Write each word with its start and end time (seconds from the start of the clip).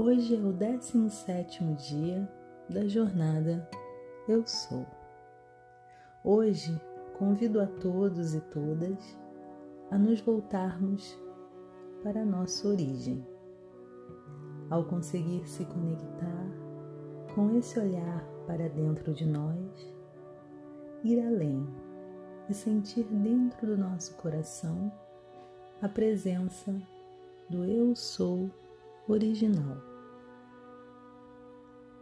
Hoje 0.00 0.36
é 0.36 0.38
o 0.38 0.52
17 0.52 1.64
dia 1.74 2.30
da 2.70 2.86
jornada 2.86 3.68
Eu 4.28 4.46
Sou. 4.46 4.86
Hoje 6.22 6.80
convido 7.18 7.60
a 7.60 7.66
todos 7.66 8.32
e 8.32 8.40
todas 8.40 9.18
a 9.90 9.98
nos 9.98 10.20
voltarmos 10.20 11.18
para 12.04 12.24
nossa 12.24 12.68
origem. 12.68 13.26
Ao 14.70 14.84
conseguir 14.84 15.44
se 15.48 15.64
conectar 15.64 16.46
com 17.34 17.56
esse 17.56 17.76
olhar 17.80 18.24
para 18.46 18.68
dentro 18.68 19.12
de 19.12 19.26
nós, 19.26 19.92
ir 21.02 21.26
além 21.26 21.66
e 22.48 22.54
sentir 22.54 23.02
dentro 23.02 23.66
do 23.66 23.76
nosso 23.76 24.14
coração 24.14 24.92
a 25.82 25.88
presença 25.88 26.72
do 27.50 27.64
Eu 27.64 27.96
Sou 27.96 28.48
original. 29.08 29.76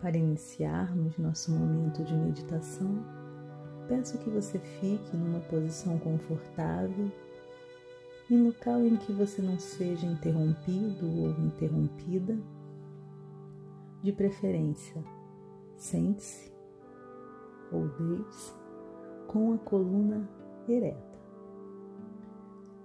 Para 0.00 0.16
iniciarmos 0.16 1.16
nosso 1.16 1.52
momento 1.52 2.04
de 2.04 2.14
meditação, 2.14 3.02
peço 3.88 4.18
que 4.18 4.28
você 4.28 4.58
fique 4.58 5.16
numa 5.16 5.40
posição 5.40 5.98
confortável, 5.98 7.10
em 8.28 8.42
local 8.42 8.80
em 8.80 8.96
que 8.96 9.12
você 9.12 9.40
não 9.40 9.58
seja 9.58 10.04
interrompido 10.04 11.06
ou 11.06 11.30
interrompida. 11.46 12.36
De 14.02 14.12
preferência, 14.12 15.02
sente-se 15.76 16.52
ou 17.72 17.88
deite-se 17.88 18.52
com 19.26 19.54
a 19.54 19.58
coluna 19.58 20.28
ereta. 20.68 21.16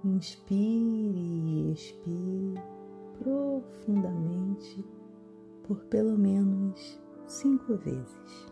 Inspire 0.04 1.20
e 1.20 1.72
expire 1.72 2.71
profundamente 3.24 4.84
por 5.68 5.78
pelo 5.86 6.18
menos 6.18 7.00
cinco 7.28 7.78
vezes. 7.78 8.52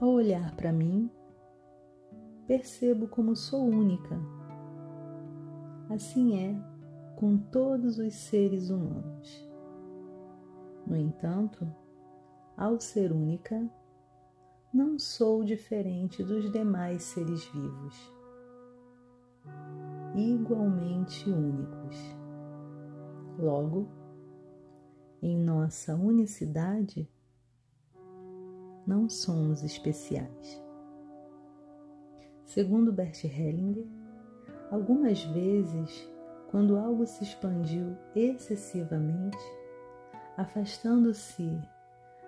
Ao 0.00 0.10
olhar 0.10 0.54
para 0.54 0.72
mim, 0.72 1.10
percebo 2.46 3.08
como 3.08 3.34
sou 3.34 3.64
única. 3.64 4.16
Assim 5.90 6.38
é 6.38 6.54
com 7.16 7.36
todos 7.36 7.98
os 7.98 8.14
seres 8.14 8.70
humanos. 8.70 9.50
No 10.86 10.96
entanto, 10.96 11.66
ao 12.56 12.78
ser 12.78 13.10
única, 13.10 13.68
não 14.72 15.00
sou 15.00 15.42
diferente 15.42 16.22
dos 16.22 16.48
demais 16.52 17.02
seres 17.02 17.44
vivos, 17.46 18.14
igualmente 20.14 21.28
únicos. 21.28 22.16
Logo, 23.36 23.88
em 25.20 25.36
nossa 25.36 25.96
unicidade, 25.96 27.10
não 28.88 29.06
somos 29.06 29.62
especiais. 29.62 30.64
Segundo 32.46 32.90
Bert 32.90 33.22
Hellinger, 33.22 33.86
algumas 34.70 35.22
vezes, 35.24 36.10
quando 36.50 36.78
algo 36.78 37.06
se 37.06 37.22
expandiu 37.22 37.94
excessivamente, 38.16 39.36
afastando-se 40.38 41.60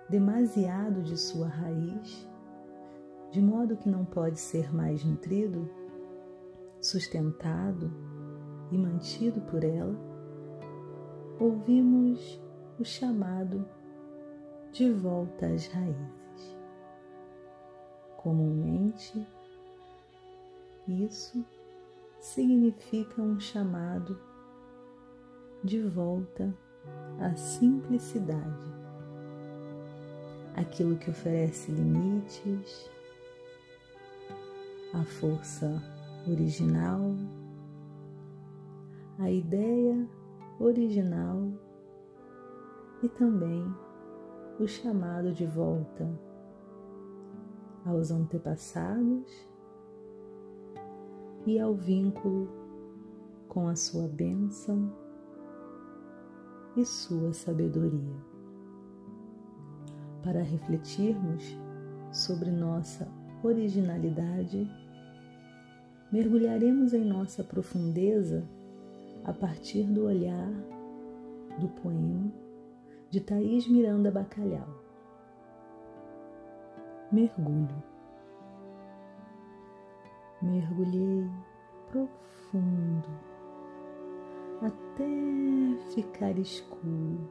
demasiado 0.07 1.01
de 1.01 1.17
sua 1.17 1.47
raiz, 1.47 2.29
de 3.31 3.41
modo 3.41 3.75
que 3.75 3.89
não 3.89 4.05
pode 4.05 4.39
ser 4.39 4.71
mais 4.71 5.03
nutrido, 5.03 5.67
sustentado 6.79 7.91
e 8.71 8.77
mantido 8.77 9.41
por 9.41 9.63
ela, 9.63 9.97
ouvimos 11.39 12.39
o 12.77 12.85
chamado 12.85 13.67
de 14.71 14.91
volta 14.91 15.47
às 15.47 15.65
raízes. 15.65 16.20
Comumente, 18.23 19.27
isso 20.87 21.43
significa 22.19 23.21
um 23.21 23.39
chamado 23.39 24.19
de 25.63 25.81
volta 25.81 26.53
à 27.19 27.35
simplicidade, 27.35 28.71
aquilo 30.55 30.97
que 30.97 31.09
oferece 31.09 31.71
limites, 31.71 32.89
a 34.93 35.03
força 35.03 35.81
original, 36.27 37.15
a 39.17 39.31
ideia 39.31 40.07
original 40.59 41.51
e 43.01 43.09
também 43.09 43.65
o 44.59 44.67
chamado 44.67 45.31
de 45.31 45.45
volta 45.47 46.07
aos 47.85 48.11
antepassados 48.11 49.29
e 51.45 51.59
ao 51.59 51.73
vínculo 51.73 52.47
com 53.47 53.67
a 53.67 53.75
sua 53.75 54.07
bênção 54.07 54.91
e 56.77 56.85
sua 56.85 57.33
sabedoria. 57.33 58.15
Para 60.23 60.41
refletirmos 60.41 61.57
sobre 62.11 62.51
nossa 62.51 63.07
originalidade, 63.43 64.69
mergulharemos 66.11 66.93
em 66.93 67.03
nossa 67.03 67.43
profundeza 67.43 68.47
a 69.23 69.33
partir 69.33 69.83
do 69.83 70.05
olhar 70.05 70.51
do 71.59 71.67
poema 71.81 72.31
de 73.09 73.19
Thaís 73.19 73.67
Miranda 73.67 74.11
Bacalhau 74.11 74.80
mergulho. 77.11 77.83
Mergulhei 80.41 81.29
profundo 81.91 83.09
até 84.61 85.93
ficar 85.93 86.37
escuro, 86.37 87.29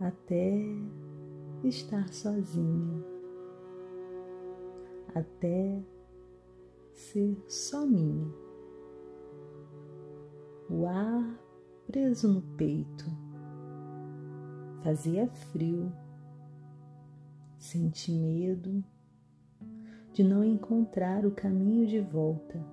até 0.00 0.60
estar 1.64 2.08
sozinha, 2.12 3.04
até 5.14 5.82
ser 6.94 7.42
só 7.48 7.84
minha. 7.86 8.28
O 10.70 10.86
ar 10.86 11.38
preso 11.86 12.28
no 12.28 12.42
peito 12.56 13.06
fazia 14.82 15.26
frio 15.28 15.90
Senti 17.58 18.12
medo 18.12 18.84
de 20.12 20.22
não 20.22 20.44
encontrar 20.44 21.26
o 21.26 21.32
caminho 21.32 21.88
de 21.88 22.00
volta, 22.00 22.64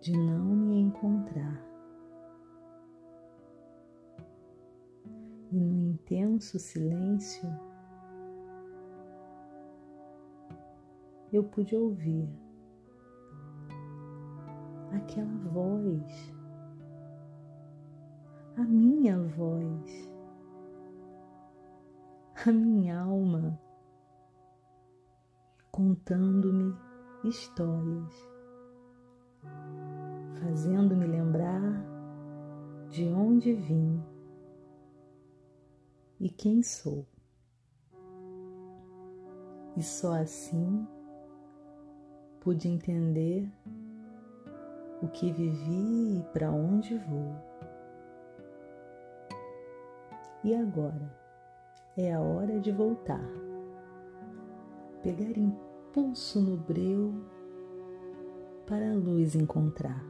de 0.00 0.12
não 0.12 0.44
me 0.44 0.78
encontrar. 0.80 1.60
E 5.50 5.60
no 5.60 5.90
intenso 5.90 6.56
silêncio, 6.58 7.48
eu 11.32 11.42
pude 11.42 11.74
ouvir 11.74 12.28
aquela 14.92 15.36
voz, 15.52 16.32
a 18.56 18.62
minha 18.62 19.18
voz, 19.18 20.15
a 22.48 22.52
minha 22.52 23.00
alma 23.00 23.60
contando-me 25.72 26.76
histórias, 27.24 28.14
fazendo-me 30.40 31.08
lembrar 31.08 31.60
de 32.88 33.08
onde 33.08 33.52
vim 33.52 34.00
e 36.20 36.30
quem 36.30 36.62
sou. 36.62 37.04
E 39.76 39.82
só 39.82 40.14
assim 40.14 40.86
pude 42.40 42.68
entender 42.68 43.52
o 45.02 45.08
que 45.08 45.32
vivi 45.32 46.20
e 46.20 46.22
para 46.32 46.52
onde 46.52 46.96
vou. 46.96 47.34
E 50.44 50.54
agora 50.54 51.25
é 51.98 52.12
a 52.12 52.20
hora 52.20 52.60
de 52.60 52.70
voltar, 52.70 53.24
pegar 55.02 55.38
impulso 55.38 56.42
no 56.42 56.54
breu 56.58 57.14
para 58.66 58.90
a 58.90 58.94
luz 58.94 59.34
encontrar, 59.34 60.04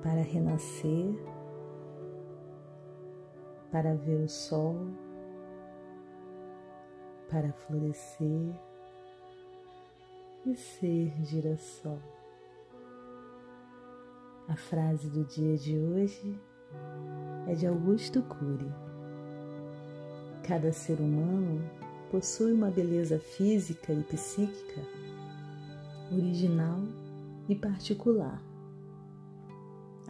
para 0.00 0.22
renascer, 0.22 1.12
para 3.72 3.96
ver 3.96 4.20
o 4.20 4.28
sol, 4.28 4.76
para 7.28 7.52
florescer 7.52 8.54
e 10.46 10.54
ser 10.54 11.12
girassol. 11.24 11.98
A 14.46 14.54
frase 14.54 15.10
do 15.10 15.24
dia 15.24 15.56
de 15.56 15.76
hoje 15.76 16.40
é 17.48 17.54
de 17.54 17.66
Augusto 17.66 18.22
Cury. 18.22 18.87
Cada 20.48 20.72
ser 20.72 20.98
humano 20.98 21.60
possui 22.10 22.54
uma 22.54 22.70
beleza 22.70 23.18
física 23.18 23.92
e 23.92 24.02
psíquica 24.02 24.80
original 26.10 26.80
e 27.50 27.54
particular. 27.54 28.42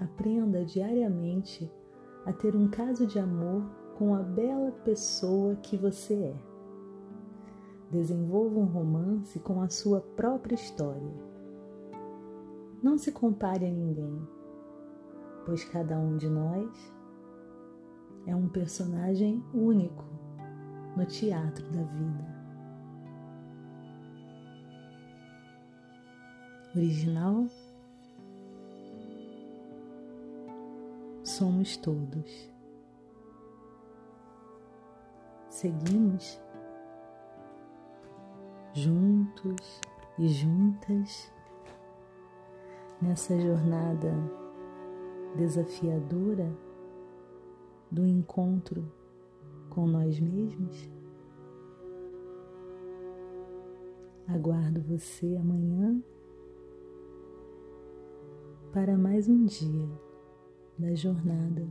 Aprenda 0.00 0.64
diariamente 0.64 1.68
a 2.24 2.32
ter 2.32 2.54
um 2.54 2.68
caso 2.68 3.04
de 3.04 3.18
amor 3.18 3.64
com 3.96 4.14
a 4.14 4.22
bela 4.22 4.70
pessoa 4.70 5.56
que 5.56 5.76
você 5.76 6.14
é. 6.14 6.36
Desenvolva 7.90 8.60
um 8.60 8.66
romance 8.66 9.40
com 9.40 9.60
a 9.60 9.68
sua 9.68 10.00
própria 10.00 10.54
história. 10.54 11.14
Não 12.80 12.96
se 12.96 13.10
compare 13.10 13.66
a 13.66 13.72
ninguém, 13.72 14.22
pois 15.44 15.64
cada 15.64 15.98
um 15.98 16.16
de 16.16 16.28
nós 16.28 16.94
é 18.24 18.36
um 18.36 18.48
personagem 18.48 19.42
único 19.52 20.17
no 20.98 21.06
teatro 21.06 21.64
da 21.70 21.82
vida. 21.82 22.24
Original 26.74 27.46
somos 31.22 31.76
todos. 31.76 32.50
Seguimos 35.48 36.40
juntos 38.72 39.80
e 40.18 40.28
juntas 40.28 41.32
nessa 43.00 43.38
jornada 43.38 44.12
desafiadora 45.36 46.52
do 47.88 48.04
encontro 48.04 48.97
com 49.78 49.86
nós 49.86 50.18
mesmos. 50.18 50.90
Aguardo 54.26 54.82
você 54.82 55.36
amanhã 55.36 56.02
para 58.72 58.98
mais 58.98 59.28
um 59.28 59.44
dia 59.44 59.88
da 60.76 60.92
jornada 60.96 61.64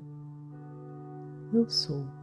Eu 1.51 1.67
Sou. 1.67 2.16